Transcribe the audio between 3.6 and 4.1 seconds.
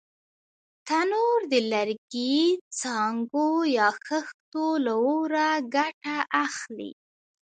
یا